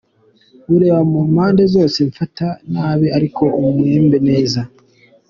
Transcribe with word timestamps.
Ureba 0.75 1.01
mu 1.11 1.19
mpande 1.31 1.63
zose, 1.73 1.97
mfata 2.09 2.47
nabi 2.71 3.07
ariko 3.17 3.43
umembe 3.69 4.17
neza. 4.27 4.61